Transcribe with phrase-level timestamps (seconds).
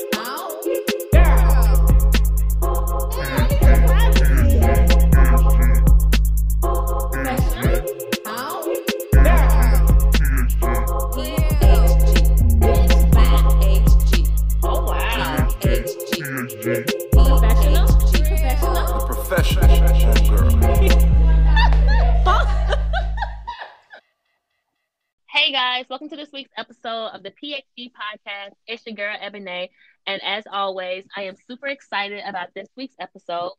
[26.07, 28.53] Welcome to this week's episode of the PHG podcast.
[28.65, 29.69] It's your girl Ebony,
[30.05, 33.51] and as always, I am super excited about this week's episode.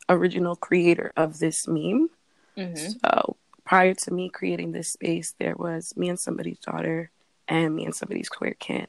[0.10, 2.10] original creator of this meme.
[2.58, 2.92] Mm-hmm.
[3.04, 3.36] So
[3.66, 7.10] prior to me creating this space, there was me and somebody's daughter
[7.48, 8.88] and me and somebody's queer kin.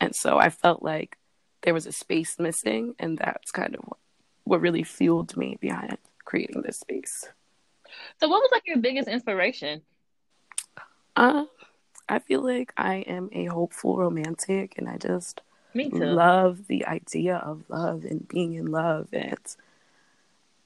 [0.00, 1.16] And so I felt like
[1.62, 3.98] there was a space missing, and that's kind of what,
[4.44, 7.28] what really fueled me behind creating this space.
[8.18, 9.82] So, what was like your biggest inspiration?
[11.14, 11.44] Uh,
[12.08, 15.42] I feel like I am a hopeful romantic, and I just
[15.74, 15.98] Me too.
[15.98, 19.08] love the idea of love and being in love.
[19.12, 19.38] And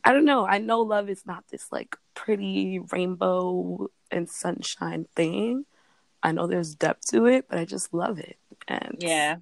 [0.07, 0.47] I don't know.
[0.47, 5.67] I know love is not this like pretty rainbow and sunshine thing.
[6.23, 8.39] I know there's depth to it, but I just love it.
[8.69, 9.39] And yeah.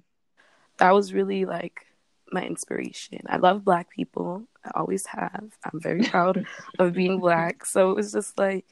[0.77, 1.85] that was really like
[2.31, 3.21] my inspiration.
[3.27, 4.47] I love black people.
[4.63, 5.51] I always have.
[5.63, 6.47] I'm very proud
[6.79, 7.63] of being black.
[7.67, 8.65] So it was just like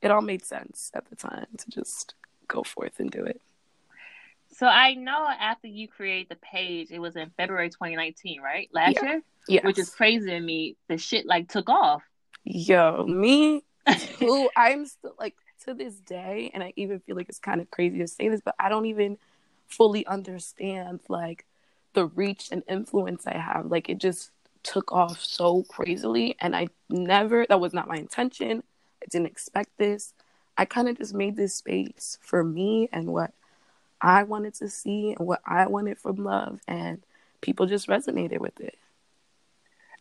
[0.00, 2.14] it all made sense at the time to just
[2.46, 3.40] go forth and do it.
[4.62, 8.68] So I know after you create the page, it was in February 2019, right?
[8.72, 9.02] Last Yeah.
[9.02, 9.60] year, Yeah.
[9.64, 10.76] which is crazy to me.
[10.88, 12.04] The shit like took off.
[12.44, 13.64] Yo, me
[13.98, 14.48] too.
[14.56, 17.98] I'm still like to this day, and I even feel like it's kind of crazy
[17.98, 19.18] to say this, but I don't even
[19.66, 21.44] fully understand like
[21.94, 23.66] the reach and influence I have.
[23.66, 24.30] Like it just
[24.62, 27.46] took off so crazily, and I never.
[27.48, 28.62] That was not my intention.
[29.02, 30.14] I didn't expect this.
[30.56, 33.32] I kind of just made this space for me and what
[34.02, 37.02] I wanted to see and what I wanted from love, and
[37.40, 38.78] people just resonated with it.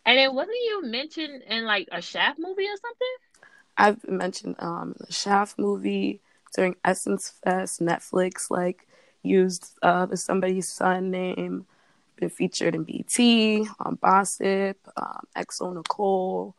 [0.06, 3.16] And it wasn't you mentioned in like a Shaft movie or something?
[3.78, 6.22] I've mentioned um the Shaft movie
[6.56, 7.82] during Essence Fest.
[7.82, 8.88] Netflix like
[9.24, 11.66] used uh the somebody's son name.
[12.18, 16.54] Been featured in BT, on Gossip, um, xoNecole.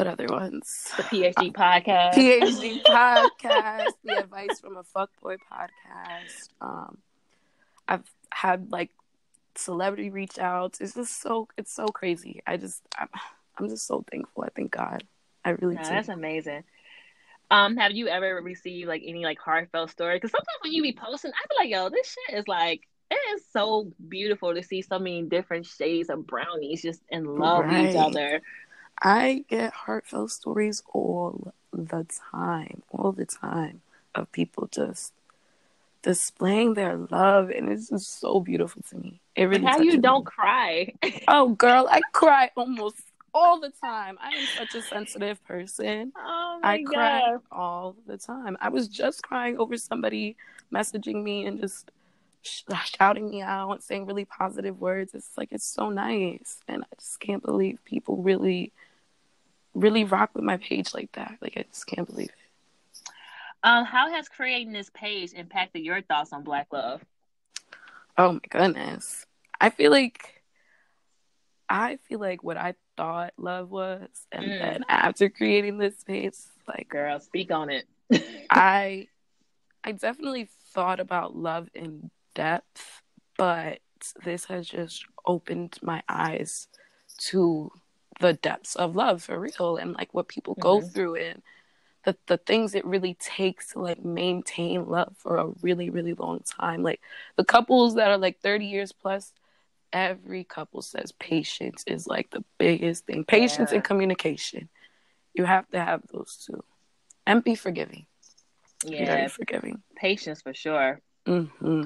[0.00, 0.90] What other ones?
[0.96, 2.14] The PHG podcast.
[2.14, 6.48] PHG podcast, the advice from a fuckboy podcast.
[6.58, 6.96] Um,
[7.86, 8.88] I've had like
[9.56, 10.80] celebrity reach outs.
[10.80, 12.40] It's just so it's so crazy.
[12.46, 13.08] I just I'm,
[13.58, 14.42] I'm just so thankful.
[14.44, 15.04] I thank God.
[15.44, 15.90] I really Nah, do.
[15.90, 16.64] that's amazing.
[17.50, 20.16] Um, have you ever received like any like heartfelt story?
[20.16, 23.20] Because sometimes when you be posting, I be like, yo, this shit is like it
[23.34, 27.90] is so beautiful to see so many different shades of brownies just in love with
[27.90, 28.40] each other.
[29.02, 33.80] I get heartfelt stories all the time, all the time
[34.14, 35.12] of people just
[36.02, 39.20] displaying their love, and it's just so beautiful to me.
[39.36, 39.64] It really.
[39.64, 40.30] Like how you don't me.
[40.30, 40.94] cry.
[41.28, 42.96] Oh, girl, I cry almost
[43.32, 44.18] all the time.
[44.20, 46.12] I am such a sensitive person.
[46.16, 47.40] oh my I cry god.
[47.52, 48.56] all the time.
[48.60, 50.36] I was just crying over somebody
[50.72, 51.90] messaging me and just
[52.42, 52.62] sh-
[52.98, 55.14] shouting me out and saying really positive words.
[55.14, 58.72] It's like it's so nice, and I just can't believe people really,
[59.74, 61.38] really rock with my page like that.
[61.40, 62.34] Like I just can't believe it.
[63.62, 67.02] Um, how has creating this page impacted your thoughts on Black love?
[68.16, 69.26] Oh my goodness,
[69.60, 70.36] I feel like.
[71.72, 74.58] I feel like what I thought love was, and Mm.
[74.58, 76.34] then after creating this page,
[76.66, 77.86] like Girl, speak on it.
[78.50, 79.06] I
[79.84, 83.02] I definitely thought about love in depth,
[83.38, 83.78] but
[84.24, 86.66] this has just opened my eyes
[87.28, 87.70] to
[88.20, 90.92] the depths of love for real and like what people go Mhm.
[90.92, 91.42] through and
[92.04, 96.40] the the things it really takes to like maintain love for a really really long
[96.40, 96.82] time.
[96.82, 97.00] Like
[97.36, 99.32] the couples that are like 30 years plus
[99.92, 103.24] every couple says patience is like the biggest thing.
[103.24, 103.76] Patience Yeah.
[103.76, 104.68] and communication.
[105.34, 106.62] You have to have those two.
[107.26, 108.06] And be forgiving.
[108.84, 109.82] Yeah, very forgiving.
[109.96, 111.00] patience for sure.
[111.26, 111.84] hmm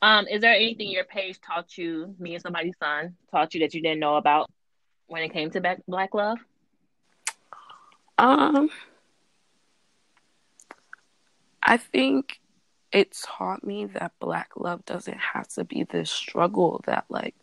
[0.00, 3.74] Um, is there anything your page taught you, me and somebody's son, taught you that
[3.74, 4.48] you didn't know about
[5.08, 6.38] when it came to Black, black love?
[8.18, 8.70] Um,
[11.62, 12.40] I think
[12.92, 17.34] it taught me that black love doesn't have to be this struggle that like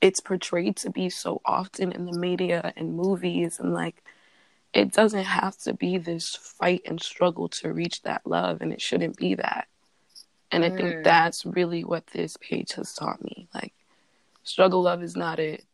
[0.00, 4.02] it's portrayed to be so often in the media and movies and like
[4.72, 8.80] it doesn't have to be this fight and struggle to reach that love and it
[8.80, 9.66] shouldn't be that
[10.50, 10.76] and i Mm.
[10.76, 13.72] think that's really what this page has taught me like
[14.44, 15.64] struggle love is not it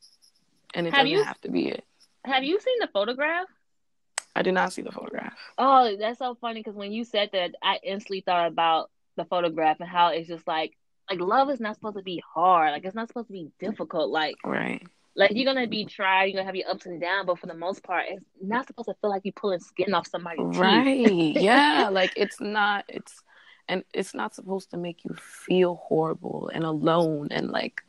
[0.75, 1.85] and it Have doesn't you- have to be it
[2.25, 3.47] Have you seen the photograph?
[4.35, 7.55] i did not see the photograph Oh, that's so funny because when you said that,
[7.63, 10.73] I instantly thought about the photograph and how it's just like,
[11.11, 12.71] like love is not supposed to be hard.
[12.73, 14.11] Like it's not supposed to be difficult.
[14.11, 14.83] Like, right
[15.15, 17.55] like you're gonna be tried, you're gonna have your ups and downs, but for the
[17.55, 20.59] most part, it's not supposed to feel like you're pulling skin off somebody's teeth.
[20.59, 21.37] Right.
[21.37, 21.91] yeah.
[21.93, 23.23] Like it's not it's
[23.69, 27.83] and it's not supposed to make you feel horrible and alone and like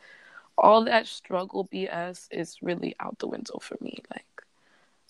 [0.57, 3.97] all that struggle BS is really out the window for me.
[4.11, 4.25] Like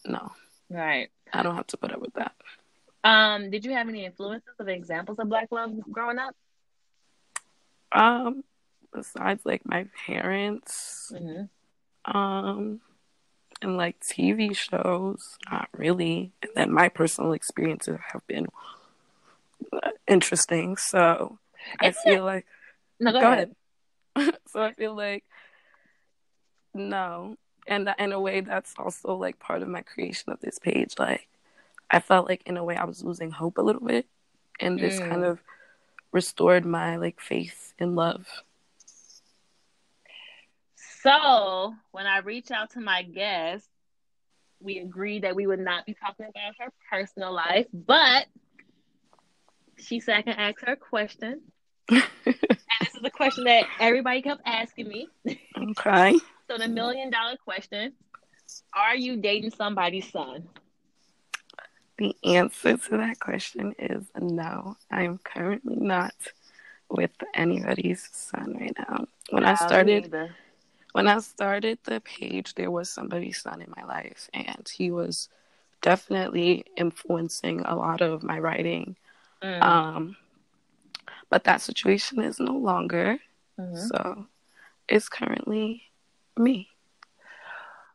[0.06, 0.32] no.
[0.70, 1.10] Right.
[1.32, 2.34] I don't have to put up with that.
[3.04, 6.36] Um, did you have any influences of examples of black love growing up?
[7.92, 8.44] Um
[8.94, 11.44] besides like my parents, hmm
[12.06, 12.82] um
[13.62, 16.34] and like TV shows, not really.
[16.42, 18.48] And then my personal experiences have been
[19.72, 20.76] uh, interesting.
[20.76, 21.40] So
[21.80, 22.46] I Isn't it- feel like
[23.00, 23.56] No, go, Go ahead.
[24.48, 25.24] so I feel like
[26.74, 30.96] no, and in a way that's also like part of my creation of this page.
[31.00, 31.27] Like
[31.91, 34.08] I felt like in a way I was losing hope a little bit,
[34.60, 35.10] and this Mm.
[35.10, 35.39] kind of
[36.12, 38.27] restored my like faith in love.
[40.75, 43.67] So when I reach out to my guest,
[44.60, 48.27] we agreed that we would not be talking about her personal life, but
[49.77, 51.41] she said I can ask her a question.
[51.89, 52.03] and
[52.82, 55.08] this is a question that everybody kept asking me.
[55.58, 56.20] Okay.
[56.51, 57.94] So the million dollar question:
[58.75, 60.50] Are you dating somebody's son?
[61.98, 64.75] The answer to that question is no.
[64.92, 66.13] I am currently not
[66.89, 69.06] with anybody's son right now.
[69.30, 70.13] When I started
[70.92, 75.30] when I started the page, there was somebody's son in my life, and he was
[75.82, 78.98] definitely influencing a lot of my writing.
[79.42, 79.62] Mm.
[79.62, 80.15] Um,
[81.30, 83.20] but that situation is no longer,
[83.60, 83.88] Mhm.
[83.90, 84.28] so
[84.88, 85.84] it's currently
[86.38, 86.70] me.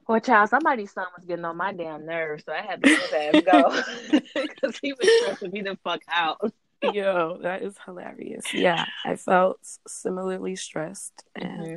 [0.06, 3.12] Well, child, somebody's son was getting on my damn nerves, so I had to let
[3.12, 3.70] ass go
[4.34, 6.52] because he was stressing me the fuck out.
[6.80, 8.54] Yo, that is hilarious.
[8.54, 11.76] Yeah, I felt similarly stressed, Mm-hmm.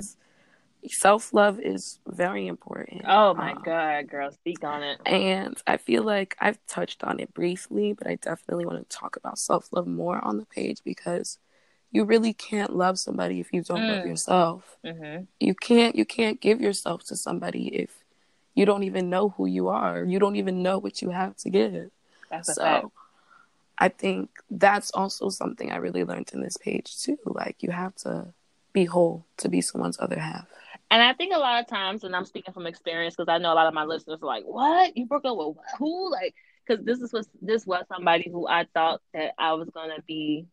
[0.88, 3.04] Self love is very important.
[3.08, 5.00] Oh my Um, god, girl, speak on it.
[5.06, 9.16] And I feel like I've touched on it briefly, but I definitely want to talk
[9.16, 11.38] about self love more on the page because
[11.92, 14.08] you really can't love somebody if you don't love Mm.
[14.08, 14.78] yourself.
[14.84, 18.04] hmm You can't you can't give yourself to somebody if
[18.56, 20.04] you don't even know who you are.
[20.04, 21.90] You don't even know what you have to give.
[22.30, 22.88] That's so fact.
[23.80, 27.18] I think that's also something I really learned in this page too.
[27.26, 28.34] Like you have to
[28.74, 30.48] be whole to be someone's other half.
[30.92, 33.54] And I think a lot of times, and I'm speaking from experience because I know
[33.54, 34.98] a lot of my listeners are like, "What?
[34.98, 36.36] You broke up with who?" Like,
[36.68, 40.48] because this is was this was somebody who I thought that I was gonna be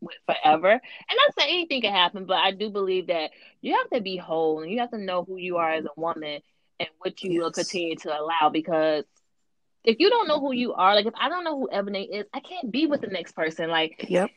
[0.00, 0.70] with forever.
[0.72, 0.80] And
[1.16, 3.30] not saying anything can happen, but I do believe that
[3.62, 6.00] you have to be whole and you have to know who you are as a
[6.00, 6.40] woman
[6.80, 8.50] and what you will continue to allow.
[8.52, 9.04] Because
[9.84, 12.26] if you don't know who you are, like if I don't know who Ebony is,
[12.34, 13.70] I can't be with the next person.
[13.70, 14.30] Like Yep.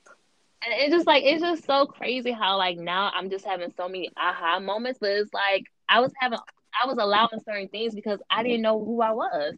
[0.63, 3.87] And it's just like it's just so crazy how like now I'm just having so
[3.87, 6.39] many aha moments, but it's like I was having
[6.81, 9.55] I was allowing certain things because I didn't know who I was.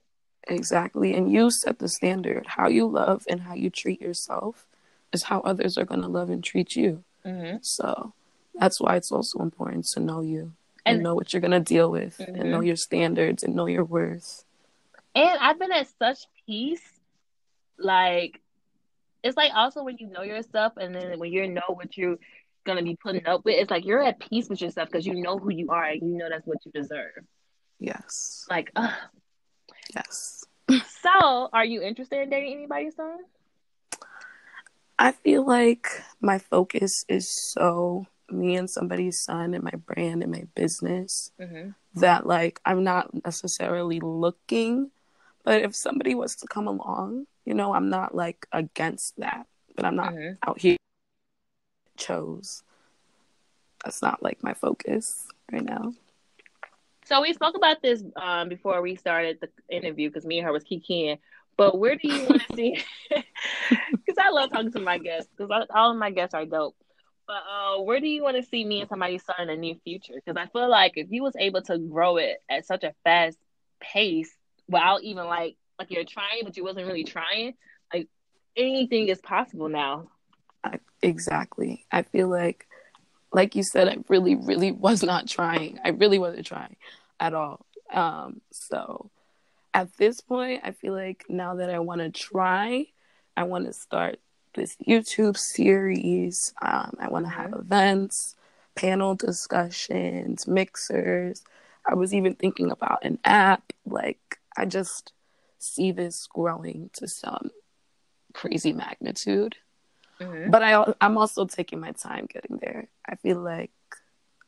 [0.47, 1.13] Exactly.
[1.13, 2.45] And you set the standard.
[2.47, 4.65] How you love and how you treat yourself
[5.13, 7.03] is how others are going to love and treat you.
[7.25, 7.57] Mm-hmm.
[7.61, 8.13] So
[8.55, 10.53] that's why it's also important to know you
[10.85, 12.39] and, And- know what you're going to deal with Mhm.
[12.39, 14.43] and know your standards and know your worth.
[15.13, 16.99] And I've been at such peace,
[17.77, 18.39] like
[19.23, 22.17] it's like also when you know yourself, and then when you know what you're
[22.65, 25.37] gonna be putting up with, it's like you're at peace with yourself because you know
[25.37, 27.23] who you are and you know that's what you deserve.
[27.79, 28.45] Yes.
[28.49, 28.93] Like, ugh.
[29.95, 30.43] Yes.
[31.01, 33.19] so are you interested in dating anybody soon?
[34.99, 35.87] I feel like
[36.21, 41.71] my focus is so me and somebody's son and my brand and my business Mm-hmm.
[41.99, 44.91] that like I'm not necessarily looking,
[45.43, 49.85] but if somebody was to come along, you know, I'm not like against that, but
[49.85, 50.37] I'm not Mhm.
[50.47, 50.77] out here
[51.97, 52.63] chose.
[53.83, 55.93] That's not like my focus right now.
[57.05, 60.53] So we spoke about this um, before we started the interview because me and her
[60.53, 61.19] was kikiing.
[61.57, 62.83] But where do you want to see?
[64.05, 66.75] Because I love talking to my guests because all of my guests are dope.
[67.27, 69.75] But uh, where do you want to see me and somebody son in the near
[69.83, 70.15] future?
[70.15, 73.37] Because I feel like if you was able to grow it at such a fast
[73.79, 74.35] pace
[74.71, 77.55] without even like like you're trying, but you wasn't really trying,
[77.93, 78.07] like
[78.55, 80.09] anything is possible now.
[80.63, 81.85] I, exactly.
[81.91, 82.67] I feel like,
[83.33, 85.79] like you said, I really, really was not trying.
[85.83, 86.75] I really wasn't trying
[87.19, 87.65] at all.
[87.91, 89.09] Um, so
[89.73, 92.85] at this point, I feel like now that I want to try,
[93.35, 94.19] I want to start
[94.53, 96.53] this YouTube series.
[96.61, 98.35] Um, I want to have events,
[98.75, 101.41] panel discussions, mixers.
[101.89, 103.73] I was even thinking about an app.
[103.85, 105.13] Like, I just
[105.59, 107.51] see this growing to some
[108.33, 109.57] crazy magnitude
[110.19, 110.51] Mhm.
[110.51, 112.87] but I I'm also taking my time getting there.
[113.07, 113.71] I feel like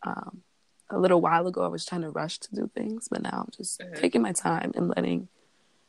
[0.04, 0.44] um,
[0.90, 3.52] a little while ago I was trying to rush to do things, but now I'm
[3.56, 3.96] just Mhm.
[4.00, 5.30] taking my time and letting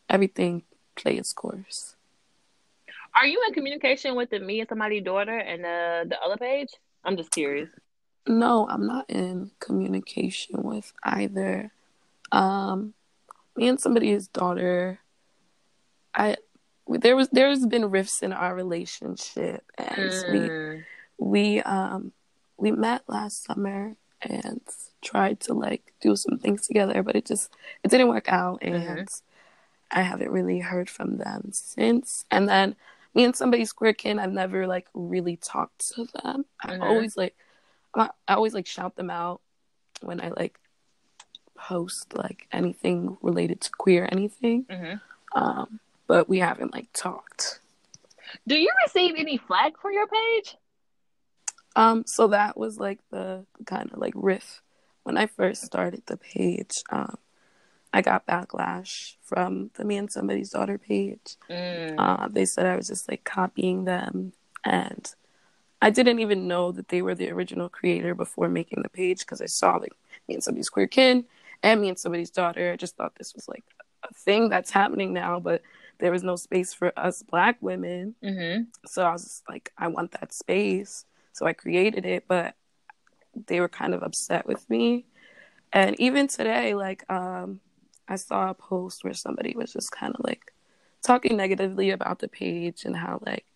[0.09, 0.63] everything
[0.97, 1.97] play its course.
[3.15, 6.71] Are you in communication with the me and somebody's daughter and the the other page?
[7.05, 7.69] I'm just curious.
[8.27, 11.71] No, I'm not in communication with either.
[12.33, 12.95] Um,
[13.57, 14.99] me and somebody's daughter.
[16.15, 16.37] I
[16.89, 20.85] there was there's been rifts in our relationship, and we Mm.
[21.19, 22.13] we um
[22.57, 24.61] we met last summer and
[25.03, 29.07] tried to like do some things together, but it just it didn't work out, and
[29.09, 29.21] Mhm.
[29.91, 32.25] I haven't really heard from them since.
[32.31, 32.77] And then
[33.15, 36.47] me and somebody's kin, I've never like really talked to them.
[36.61, 36.83] I Mhm.
[36.83, 37.37] always like
[37.95, 39.41] I always like shout them out
[40.01, 40.59] when I like
[41.69, 44.65] post like anything related to queer anything.
[44.65, 45.01] Mhm.
[45.35, 47.61] Um, but we haven't like talked.
[48.47, 50.57] Do you receive any flack for your page?
[51.77, 54.63] Um, so that was like the kind of like riff
[55.05, 56.83] when I first started the page.
[56.91, 57.17] Um,
[57.93, 61.37] I got backlash from the me and somebody's daughter page.
[61.49, 61.95] Mm.
[61.97, 64.33] Uh, they said I was just like copying them,
[64.65, 65.15] and
[65.81, 69.41] I didn't even know that they were the original creator before making the page because
[69.41, 69.93] I saw like
[70.29, 71.25] me and somebody's queer kid
[71.65, 72.73] and me and somebody's daughter.
[72.73, 73.65] I just thought this was like
[74.09, 75.63] a thing that's happening now, but
[75.99, 78.15] there was no space for us black women.
[78.23, 81.07] hmm So I was just like, I want that space.
[81.33, 82.55] So I created it, but
[83.47, 85.07] they were kind of upset with me.
[85.73, 87.61] And even today, like, um,
[88.07, 90.53] I saw a post where somebody was just kind of like
[91.03, 93.47] talking negatively about the page and how like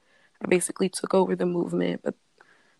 [0.42, 2.14] I basically took over the movement, but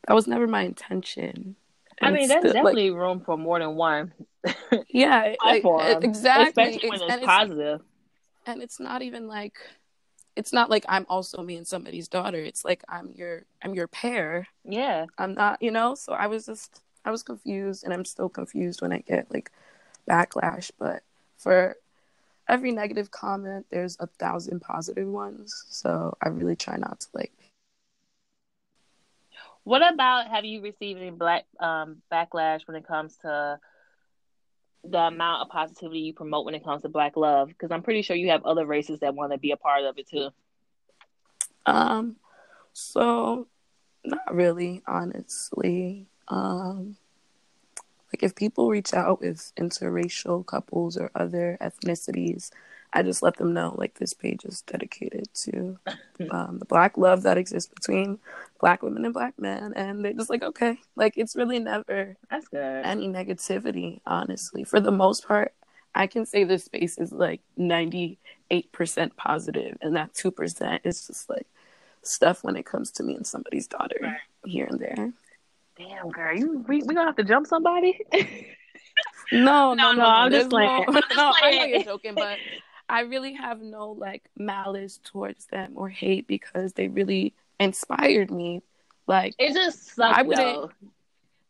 [0.07, 1.57] that was never my intention.
[2.01, 4.13] I mean, it's there's still, like, definitely room for more than one
[4.89, 6.49] yeah, exactly.
[6.49, 7.81] especially when and it's positive.
[8.47, 9.59] and it's not even like
[10.37, 12.39] it's not like I'm also me and somebody's daughter.
[12.39, 14.47] It's like I'm your I'm your pair.
[14.65, 15.97] Yeah, I'm not, you know.
[15.97, 19.51] So I was just I was confused, and I'm still confused when I get like
[20.09, 20.71] backlash.
[20.79, 21.03] But
[21.39, 21.77] for
[22.49, 25.65] every negative comment, there's a thousand positive ones.
[25.69, 27.33] So I really try not to like.
[29.69, 33.59] What about have you received any black um, backlash when it comes to
[34.83, 37.49] the amount of positivity you promote when it comes to black love?
[37.49, 39.99] Because I'm pretty sure you have other races that want to be a part of
[39.99, 40.31] it too.
[41.67, 42.17] Um,
[42.73, 43.47] so
[44.07, 46.07] not really, honestly.
[46.29, 46.97] Um,
[48.11, 52.51] like if people reach out with interracial couples or other ethnicities,
[52.93, 55.79] I just let them know like this page is dedicated to
[56.31, 58.19] um, the black love that exists between
[58.61, 62.49] black women and black men, and they're just like, okay, like it's really never That's
[62.49, 62.85] good.
[62.85, 64.65] any negativity, honestly.
[64.65, 65.53] For the most part,
[65.95, 68.19] I can say this space is like 98%
[69.17, 71.47] positive, and that 2% is just like
[72.03, 74.17] stuff when it comes to me and somebody's daughter Right.
[74.45, 75.13] here and there.
[75.77, 78.01] Damn, girl, you we, we gonna have to jump somebody?
[79.33, 80.71] No, no, No, no, no, I'm just playing.
[80.77, 82.39] No, I'm just no, I know you're joking, but
[82.89, 88.63] I really have no like malice towards them or hate because they really inspired me.
[89.07, 90.73] Like it just sucks I wouldn't-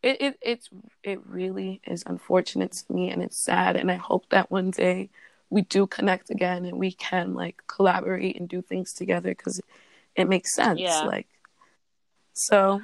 [0.03, 0.69] it, it it's
[1.03, 5.11] it really is unfortunate to me and it's sad and I hope that one day
[5.51, 9.61] we do connect again and we can like collaborate and do things together because
[10.15, 11.05] it makes sense Yeah.
[11.05, 11.27] like
[12.33, 12.81] so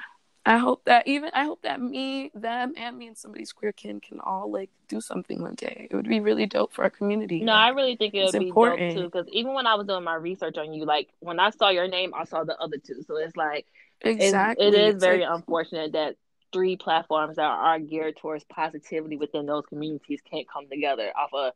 [0.47, 3.99] I hope that even I hope that me them and me and somebody's queer kin
[4.01, 7.41] can all like do something one day it would be really dope for our community
[7.41, 8.95] No, I really think it It's would be important.
[8.95, 9.05] dope too.
[9.11, 11.89] Because even when I was doing my research on you, like when I saw your
[11.89, 13.03] name, I saw the other two.
[13.07, 13.67] So it's like
[14.03, 16.17] it's- exactly it is It's very like- unfortunate that
[16.53, 21.53] three platforms that are geared towards positivity within those communities can't come together off of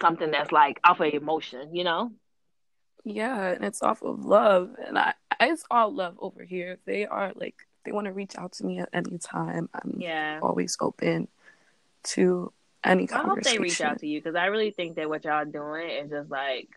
[0.00, 1.74] something that's like off of emotion.
[1.74, 2.12] You know?
[3.04, 6.78] Yeah, and it's off of love, and I it's all love over here.
[6.86, 10.40] They are like they want to reach out to me at any time, I'm Yeah.
[10.42, 11.28] always open
[12.04, 15.24] to any I hope they reach out to you because I really think that what
[15.24, 16.68] y'all doing is just like,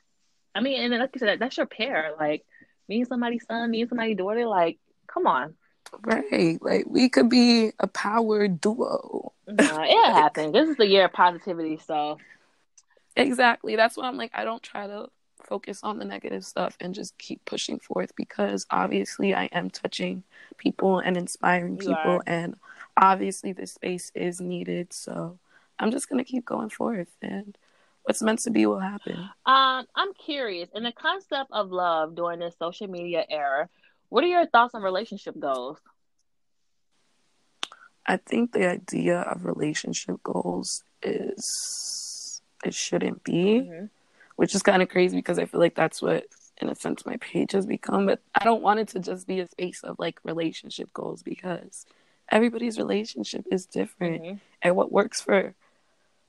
[0.56, 2.13] I mean, and then like you said, that's your pair.
[2.17, 2.46] Like
[2.88, 4.46] me and somebody's son, me and somebody's daughter.
[4.48, 5.56] Like, come on,
[6.02, 9.34] Right, like we could be a power duo.
[9.48, 10.52] nah, it'll happen.
[10.52, 12.17] This is the year of positivity, so
[13.15, 13.76] Exactly.
[13.76, 15.08] That's why I'm like I don't try to
[15.43, 20.23] focus on the negative stuff and just keep pushing forth because obviously I am touching
[20.58, 22.56] people and inspiring people and
[22.97, 24.93] obviously this space is needed.
[24.93, 25.38] So
[25.80, 27.58] I'm just gonna keep going forth and
[28.04, 29.30] what's meant to be will happen.
[29.45, 33.69] Um, I'm curious in the concept of love during this social media era.
[34.10, 35.80] What are your thoughts on relationship goals?
[38.06, 43.89] I think the idea of relationship goals is it shouldn't be, Mhm.
[44.38, 46.26] Which is kind of crazy because I feel like that's what,
[46.62, 48.06] in a sense, my page has become.
[48.06, 51.86] But I don't want it to just be a space of like relationship goals because
[52.32, 54.39] everybody's relationship is different, Mhm.
[54.62, 55.54] and what works for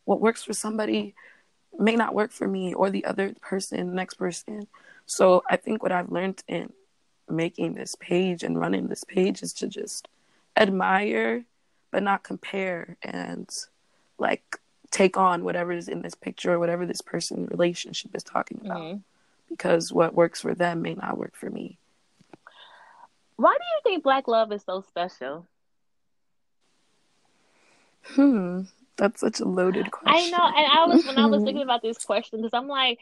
[0.04, 1.14] what works for somebody
[1.78, 4.66] may not work for me or the other person, the next person.
[5.04, 6.72] So I think what I've learned in
[7.28, 10.08] making this page and running this page is to just
[10.56, 11.44] admire
[11.90, 13.48] but not compare and
[14.18, 14.58] like
[14.90, 18.80] take on whatever is in this picture or whatever this person's relationship is talking about
[18.80, 19.02] Mhm.
[19.48, 21.78] because what works for them may not work for me.
[23.36, 25.46] Why do you think Black love is so special?
[28.02, 28.62] Hmm.
[28.96, 30.34] That's such a loaded question.
[30.34, 32.98] I know, and I was when I was thinking about this question because I'm like,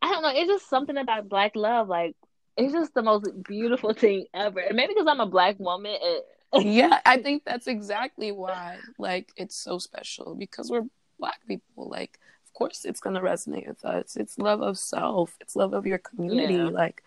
[0.00, 1.88] I don't know, it's just something about black love.
[1.88, 2.14] Like,
[2.56, 4.60] it's just the most beautiful thing ever.
[4.60, 5.96] And maybe because I'm a black woman.
[6.54, 8.78] Yeah, I think that's exactly why.
[8.98, 10.84] Like, it's so special because we're
[11.18, 11.88] black people.
[11.88, 14.16] Like, of course, it's gonna resonate with us.
[14.16, 15.36] It's love of self.
[15.40, 16.54] It's love of your community.
[16.54, 16.68] Yeah.
[16.68, 17.02] Like,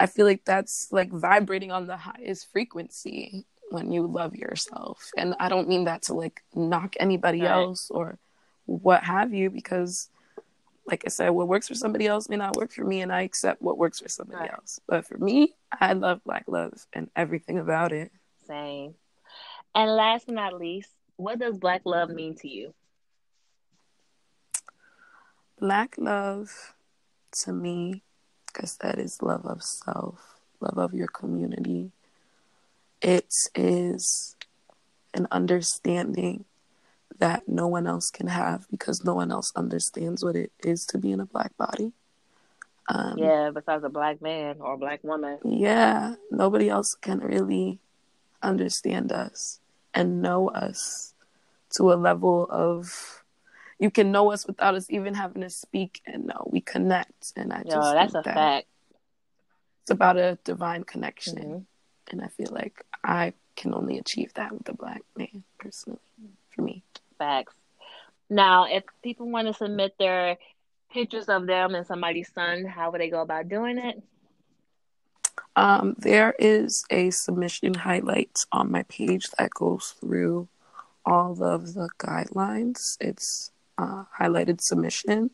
[0.00, 5.10] I feel like that's like vibrating on the highest frequency when you love yourself.
[5.16, 7.50] And I don't mean that to like knock anybody Right.
[7.50, 8.18] else or
[8.66, 10.08] what have you, because
[10.86, 13.22] like I said, what works for somebody else may not work for me, and I
[13.22, 14.52] accept what works for somebody Right.
[14.52, 14.80] else.
[14.86, 18.12] But for me, I love Black love and everything about it.
[18.46, 18.94] Same.
[19.74, 22.74] And last but not least, what does black love mean to you?
[25.58, 26.74] Black love
[27.42, 28.02] to me,
[28.46, 31.92] because that is love of self, love of your community.
[33.00, 34.36] It is
[35.12, 36.44] an understanding
[37.18, 40.98] that no one else can have because no one else understands what it is to
[40.98, 41.92] be in a black body.
[42.88, 45.38] Um, Yeah, besides a black man or a black woman.
[45.44, 47.78] yeah, nobody else can really
[48.42, 49.60] understand us
[49.94, 51.14] and know us
[51.76, 53.23] to a level of
[53.78, 57.52] you can know us without us even having to speak and know we connect and
[57.52, 58.66] i just Yo, that's a that fact.
[59.82, 61.64] it's about a divine connection Mhm.
[62.10, 66.00] and i feel like i can only achieve that with a black man personally
[66.50, 66.82] for me
[67.18, 67.54] Facts.
[68.28, 70.36] Now, if people want to submit their
[70.92, 74.02] pictures of them and somebody's son, how would they go about doing it?
[75.56, 80.48] Um, there is a submission highlights on my page that goes through
[81.04, 82.96] all of the guidelines.
[83.00, 85.30] It's uh, highlighted submission,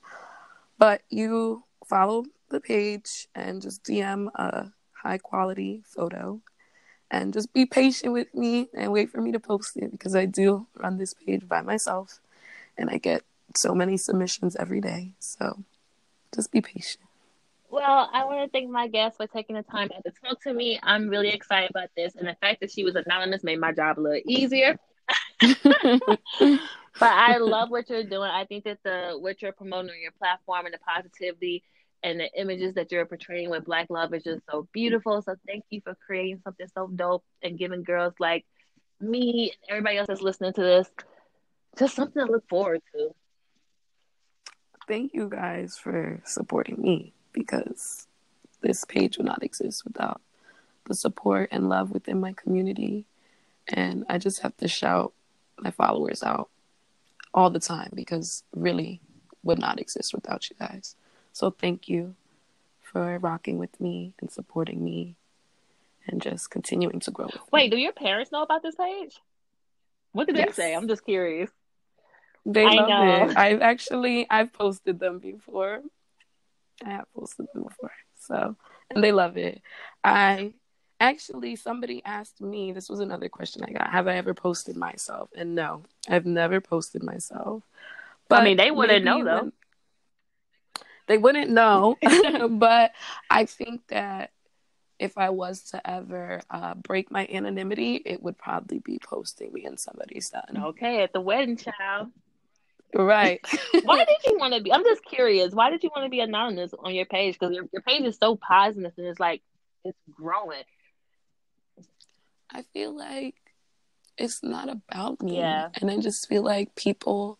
[0.78, 4.72] but you follow the page and just DM a
[5.02, 6.40] high quality photo
[7.10, 10.26] and just be patient with me and wait for me to post it because I
[10.26, 12.20] do run this page by myself
[12.78, 13.22] and I get
[13.56, 15.12] so many submissions every day.
[15.18, 15.64] So
[16.34, 17.04] just be patient.
[17.70, 20.80] Well, I want to thank my guest for taking the time to talk to me.
[20.82, 23.98] I'm really excited about this, and the fact that she was anonymous made my job
[23.98, 24.76] a little easier.
[26.98, 28.30] But I love what you're doing.
[28.30, 31.62] I think that the what you're promoting on your platform and the positivity
[32.02, 35.20] and the images that you're portraying with Black love is just so beautiful.
[35.22, 38.46] So thank you for creating something so dope and giving girls like
[39.00, 40.88] me and everybody else that's listening to this
[41.78, 43.14] just something to look forward to.
[44.88, 48.06] thank you guys for supporting me because
[48.60, 50.20] this page would not exist without
[50.86, 53.06] the support and love within my community.
[53.68, 55.12] And I just have to shout
[55.58, 56.50] my followers out
[57.32, 59.00] all the time because really
[59.42, 60.96] would not exist without you guys.
[61.32, 62.14] So thank you
[62.82, 65.16] for rocking with me and supporting me
[66.06, 67.48] and just continuing to grow with me.
[67.52, 69.18] Wait, do your parents know about this page?
[70.12, 70.56] What did they Yes.
[70.56, 70.74] say?
[70.74, 71.50] I'm just curious.
[72.44, 73.28] They I love know.
[73.30, 73.36] it.
[73.36, 75.82] I've actually I've posted them before.
[76.84, 77.92] I have posted them before.
[78.18, 78.56] So
[78.90, 79.62] and they love it.
[80.02, 80.54] I
[81.00, 83.90] actually somebody asked me, this was another question I got.
[83.90, 85.30] Have I ever posted myself?
[85.34, 87.62] And no, I've never posted myself.
[88.28, 89.34] But I mean, they wouldn't know, though.
[89.44, 89.52] when-
[91.08, 91.96] They wouldn't know.
[92.50, 92.92] but
[93.28, 94.30] I think that
[94.98, 99.64] if I was to ever uh, break my anonymity, it would probably be posting me
[99.64, 100.62] and somebody's son.
[100.66, 102.08] Okay, at the wedding, child.
[102.94, 103.40] Right.
[103.84, 104.72] Why did you want to be?
[104.72, 105.54] I'm just curious.
[105.54, 107.38] Why did you want to be anonymous on your page?
[107.38, 109.42] Because your, your page is so positive and it's like
[109.84, 110.64] it's growing.
[112.52, 113.34] I feel like
[114.18, 115.38] it's not about me.
[115.38, 115.68] Yeah.
[115.80, 117.38] And I just feel like people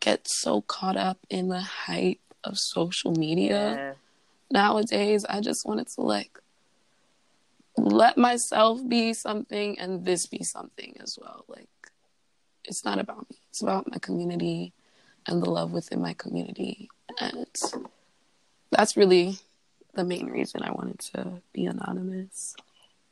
[0.00, 3.94] get so caught up in the hype of social media
[4.50, 5.24] nowadays.
[5.28, 6.38] I just wanted to like
[7.76, 11.44] let myself be something and this be something as well.
[11.48, 11.68] Like
[12.64, 13.36] it's not about me.
[13.50, 14.72] It's about my community
[15.26, 16.88] and the love within my community.
[17.20, 17.46] And
[18.70, 19.38] that's really
[19.94, 22.54] the main reason I wanted to be anonymous.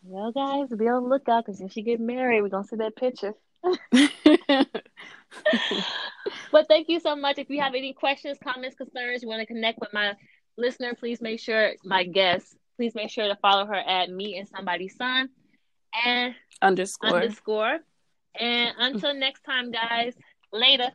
[0.07, 2.97] Well, guys, be on the lookout because when she get married, we're gonna see that
[2.97, 3.35] picture.
[6.53, 7.39] But thank you so much.
[7.39, 10.15] If you have any questions, comments, concerns, you want to connect with my
[10.57, 14.49] listener, please make sure my guest, please make sure to follow her at me and
[14.49, 15.29] somebody's son
[16.07, 17.11] and Underscore.
[17.11, 17.79] underscore.
[18.39, 20.15] And until next time, guys.
[20.53, 20.91] Later.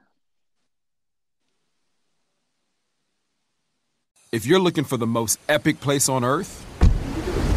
[4.31, 6.65] If you're looking for the most epic place on earth,